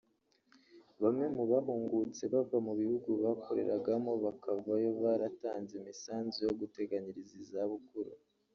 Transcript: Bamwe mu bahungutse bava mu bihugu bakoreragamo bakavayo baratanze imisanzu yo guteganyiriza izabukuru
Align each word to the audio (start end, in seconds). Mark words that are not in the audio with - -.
Bamwe 1.01 1.25
mu 1.35 1.43
bahungutse 1.51 2.23
bava 2.33 2.57
mu 2.67 2.73
bihugu 2.79 3.09
bakoreragamo 3.23 4.11
bakavayo 4.25 4.89
baratanze 5.01 5.71
imisanzu 5.79 6.37
yo 6.47 6.53
guteganyiriza 6.59 7.33
izabukuru 7.43 8.11